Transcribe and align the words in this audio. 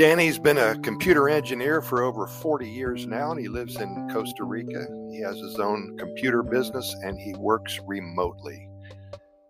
Danny's 0.00 0.38
been 0.38 0.56
a 0.56 0.78
computer 0.78 1.28
engineer 1.28 1.82
for 1.82 2.02
over 2.02 2.26
40 2.26 2.66
years 2.66 3.06
now, 3.06 3.32
and 3.32 3.38
he 3.38 3.48
lives 3.48 3.76
in 3.76 4.08
Costa 4.10 4.44
Rica. 4.44 4.86
He 5.10 5.20
has 5.20 5.36
his 5.36 5.60
own 5.60 5.98
computer 5.98 6.42
business 6.42 6.96
and 7.04 7.18
he 7.20 7.34
works 7.34 7.78
remotely. 7.86 8.66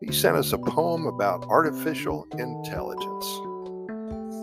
He 0.01 0.11
sent 0.11 0.37
us 0.37 0.53
a 0.53 0.59
poem 0.59 1.07
about 1.07 1.47
artificial 1.49 2.27
intelligence. 2.33 3.27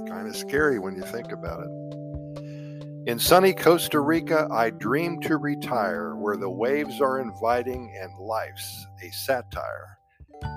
Kind 0.10 0.30
of 0.30 0.36
scary 0.38 0.80
when 0.80 0.96
you 0.96 1.04
think 1.04 1.34
about 1.34 1.66
it. 1.66 3.10
In 3.10 3.20
sunny 3.20 3.52
Costa 3.52 4.00
Rica, 4.00 4.48
I 4.50 4.70
dream 4.70 5.20
to 5.24 5.36
retire 5.36 6.16
where 6.16 6.38
the 6.38 6.50
waves 6.50 7.02
are 7.02 7.20
inviting 7.20 7.94
and 8.02 8.18
life's 8.18 8.88
a 9.04 9.10
satire. 9.10 9.98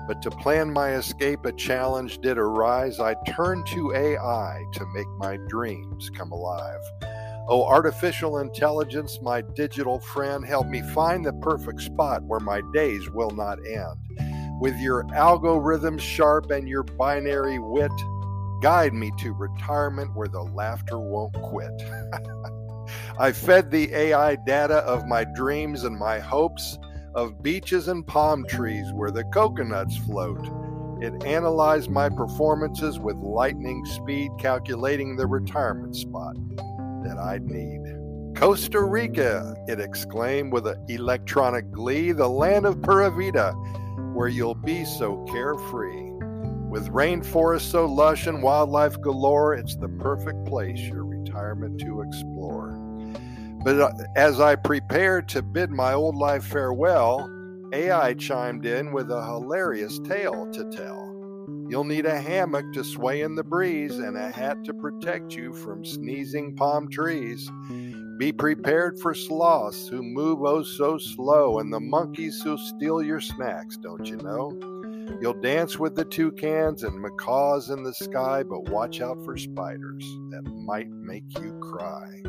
But 0.07 0.21
to 0.23 0.31
plan 0.31 0.71
my 0.71 0.93
escape, 0.95 1.45
a 1.45 1.51
challenge 1.51 2.19
did 2.19 2.37
arise. 2.37 2.99
I 2.99 3.15
turned 3.27 3.65
to 3.67 3.93
AI 3.93 4.63
to 4.73 4.85
make 4.93 5.07
my 5.17 5.37
dreams 5.47 6.09
come 6.09 6.31
alive. 6.31 6.81
Oh, 7.47 7.65
artificial 7.65 8.39
intelligence, 8.39 9.19
my 9.21 9.41
digital 9.41 9.99
friend, 9.99 10.45
help 10.45 10.67
me 10.67 10.81
find 10.81 11.25
the 11.25 11.33
perfect 11.33 11.81
spot 11.81 12.23
where 12.23 12.39
my 12.39 12.61
days 12.73 13.09
will 13.09 13.31
not 13.31 13.57
end. 13.65 14.59
With 14.61 14.77
your 14.79 15.03
algorithms 15.05 16.01
sharp 16.01 16.51
and 16.51 16.69
your 16.69 16.83
binary 16.83 17.59
wit, 17.59 17.91
guide 18.61 18.93
me 18.93 19.11
to 19.19 19.33
retirement 19.33 20.15
where 20.15 20.27
the 20.27 20.43
laughter 20.43 20.99
won't 20.99 21.33
quit. 21.33 21.71
I 23.17 23.31
fed 23.31 23.71
the 23.71 23.93
AI 23.93 24.35
data 24.35 24.77
of 24.77 25.07
my 25.07 25.23
dreams 25.23 25.83
and 25.83 25.97
my 25.97 26.19
hopes 26.19 26.77
of 27.15 27.41
beaches 27.43 27.87
and 27.87 28.05
palm 28.05 28.45
trees 28.47 28.91
where 28.93 29.11
the 29.11 29.23
coconuts 29.25 29.97
float. 29.97 30.45
It 31.01 31.23
analyzed 31.23 31.89
my 31.89 32.09
performances 32.09 32.99
with 32.99 33.15
lightning 33.17 33.85
speed, 33.85 34.31
calculating 34.39 35.15
the 35.15 35.27
retirement 35.27 35.95
spot 35.95 36.35
that 37.03 37.17
I'd 37.17 37.45
need. 37.45 37.81
Costa 38.35 38.81
Rica, 38.81 39.55
it 39.67 39.79
exclaimed 39.79 40.53
with 40.53 40.67
electronic 40.89 41.71
glee, 41.71 42.11
the 42.11 42.27
land 42.27 42.65
of 42.65 42.81
Pura 42.81 43.11
Vida, 43.11 43.51
where 44.13 44.27
you'll 44.27 44.55
be 44.55 44.85
so 44.85 45.25
carefree. 45.25 46.11
With 46.69 46.87
rainforests 46.89 47.69
so 47.69 47.85
lush 47.85 48.27
and 48.27 48.41
wildlife 48.41 48.99
galore, 49.01 49.55
it's 49.55 49.75
the 49.75 49.89
perfect 49.89 50.45
place 50.45 50.79
your 50.79 51.03
retirement 51.03 51.79
to 51.81 52.01
explore. 52.01 52.70
But 53.63 53.79
uh, 53.79 53.91
as 54.15 54.39
I 54.39 54.55
prepared 54.55 55.29
to 55.29 55.41
bid 55.41 55.69
my 55.69 55.93
old 55.93 56.15
life 56.15 56.43
farewell, 56.43 57.29
AI 57.73 58.15
chimed 58.15 58.65
in 58.65 58.91
with 58.91 59.11
a 59.11 59.23
hilarious 59.23 59.99
tale 59.99 60.51
to 60.51 60.69
tell. 60.71 61.07
You'll 61.69 61.83
need 61.83 62.05
a 62.05 62.19
hammock 62.19 62.73
to 62.73 62.83
sway 62.83 63.21
in 63.21 63.35
the 63.35 63.43
breeze 63.43 63.97
and 63.97 64.17
a 64.17 64.29
hat 64.31 64.63
to 64.65 64.73
protect 64.73 65.35
you 65.35 65.53
from 65.53 65.85
sneezing 65.85 66.55
palm 66.55 66.89
trees. 66.89 67.49
Be 68.17 68.31
prepared 68.31 68.99
for 68.99 69.13
sloths 69.13 69.87
who 69.87 70.03
move 70.03 70.43
oh 70.43 70.63
so 70.63 70.97
slow 70.97 71.59
and 71.59 71.71
the 71.71 71.79
monkeys 71.79 72.41
who 72.41 72.57
steal 72.57 73.01
your 73.01 73.21
snacks, 73.21 73.77
don't 73.77 74.05
you 74.05 74.17
know? 74.17 74.51
You'll 75.21 75.39
dance 75.39 75.77
with 75.79 75.95
the 75.95 76.05
toucans 76.05 76.83
and 76.83 76.99
macaws 76.99 77.69
in 77.69 77.83
the 77.83 77.93
sky, 77.93 78.43
but 78.43 78.69
watch 78.69 79.01
out 79.01 79.23
for 79.23 79.37
spiders 79.37 80.03
that 80.31 80.43
might 80.45 80.89
make 80.89 81.23
you 81.39 81.57
cry. 81.59 82.21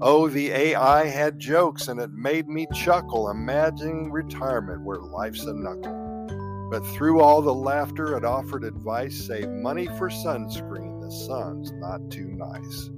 Oh, 0.00 0.28
the 0.28 0.50
AI 0.50 1.06
had 1.06 1.40
jokes 1.40 1.88
and 1.88 1.98
it 1.98 2.12
made 2.12 2.48
me 2.48 2.68
chuckle, 2.72 3.30
imagining 3.30 4.12
retirement 4.12 4.82
where 4.82 5.00
life's 5.00 5.44
a 5.44 5.52
knuckle. 5.52 6.68
But 6.70 6.86
through 6.86 7.20
all 7.20 7.42
the 7.42 7.54
laughter, 7.54 8.16
it 8.16 8.24
offered 8.24 8.62
advice 8.62 9.26
save 9.26 9.48
money 9.48 9.86
for 9.86 10.08
sunscreen, 10.08 11.00
the 11.00 11.10
sun's 11.10 11.72
not 11.72 12.10
too 12.12 12.28
nice. 12.28 12.90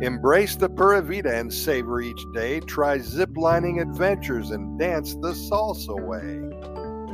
Embrace 0.00 0.54
the 0.54 0.68
Pura 0.68 1.02
Vida 1.02 1.34
and 1.34 1.52
savor 1.52 2.00
each 2.00 2.22
day. 2.32 2.60
Try 2.60 2.98
ziplining 2.98 3.80
adventures 3.80 4.50
and 4.50 4.78
dance 4.78 5.14
the 5.14 5.32
salsa 5.32 5.98
way. 5.98 6.42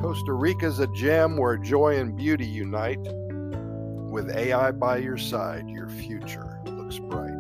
Costa 0.02 0.32
Rica's 0.32 0.80
a 0.80 0.88
gem 0.88 1.38
where 1.38 1.56
joy 1.56 1.96
and 1.96 2.14
beauty 2.16 2.46
unite. 2.46 2.98
With 4.10 4.36
AI 4.36 4.72
by 4.72 4.98
your 4.98 5.16
side, 5.16 5.70
your 5.70 5.88
future 5.88 6.60
looks 6.66 6.98
bright. 6.98 7.31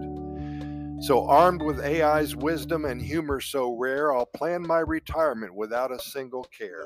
So, 1.02 1.26
armed 1.26 1.62
with 1.62 1.80
AI's 1.80 2.36
wisdom 2.36 2.84
and 2.84 3.02
humor 3.02 3.40
so 3.40 3.76
rare, 3.76 4.14
I'll 4.14 4.24
plan 4.24 4.62
my 4.62 4.78
retirement 4.78 5.52
without 5.52 5.90
a 5.90 5.98
single 5.98 6.44
care. 6.44 6.84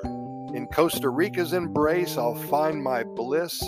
In 0.55 0.67
Costa 0.73 1.09
Rica's 1.09 1.53
embrace, 1.53 2.17
I'll 2.17 2.33
find 2.33 2.81
my 2.81 3.03
bliss, 3.03 3.63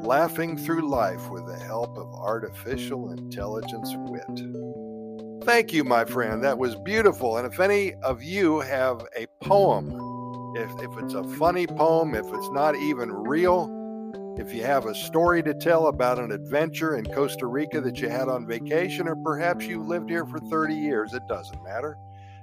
laughing 0.00 0.56
through 0.56 0.88
life 0.88 1.30
with 1.30 1.46
the 1.46 1.56
help 1.56 1.96
of 1.96 2.12
artificial 2.12 3.12
intelligence 3.12 3.94
wit. 3.96 5.44
Thank 5.44 5.72
you, 5.72 5.84
my 5.84 6.04
friend. 6.04 6.42
That 6.42 6.58
was 6.58 6.74
beautiful. 6.74 7.36
And 7.36 7.46
if 7.46 7.60
any 7.60 7.94
of 8.02 8.24
you 8.24 8.58
have 8.58 9.06
a 9.16 9.26
poem, 9.40 9.92
if, 10.56 10.68
if 10.82 10.90
it's 10.98 11.14
a 11.14 11.22
funny 11.36 11.68
poem, 11.68 12.16
if 12.16 12.26
it's 12.26 12.50
not 12.50 12.74
even 12.74 13.12
real, 13.12 13.68
if 14.36 14.54
you 14.54 14.62
have 14.62 14.86
a 14.86 14.94
story 14.94 15.42
to 15.42 15.54
tell 15.54 15.88
about 15.88 16.18
an 16.18 16.32
adventure 16.32 16.96
in 16.96 17.04
Costa 17.04 17.46
Rica 17.46 17.80
that 17.80 18.00
you 18.00 18.08
had 18.08 18.28
on 18.28 18.46
vacation, 18.46 19.08
or 19.08 19.16
perhaps 19.16 19.66
you 19.66 19.82
lived 19.82 20.08
here 20.08 20.26
for 20.26 20.38
30 20.38 20.74
years, 20.74 21.12
it 21.12 21.26
doesn't 21.28 21.62
matter. 21.62 21.96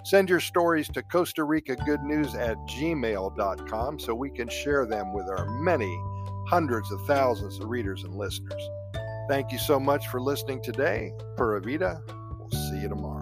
Send 0.04 0.30
your 0.30 0.40
stories 0.40 0.88
to 0.90 1.04
Costa 1.04 1.44
Rica 1.44 1.76
Good 1.76 2.02
News 2.02 2.34
at 2.36 2.58
gmail.com 2.70 4.00
so 4.00 4.16
we 4.16 4.30
can 4.30 4.48
share 4.48 4.86
them 4.86 5.14
with 5.14 5.28
our 5.30 5.46
many 5.62 5.94
hundreds 6.48 6.92
of 6.92 7.06
thousands 7.06 7.60
of 7.60 7.68
readers 7.68 8.04
and 8.04 8.16
listeners. 8.16 8.70
Thank 9.28 9.52
you 9.52 9.58
so 9.58 9.80
much 9.80 10.08
for 10.08 10.22
listening 10.22 10.62
today. 10.62 11.12
Pura 11.36 11.60
Vida. 11.60 12.02
We'll 12.40 12.50
see 12.52 12.80
you 12.82 12.90
tomorrow. 12.90 13.17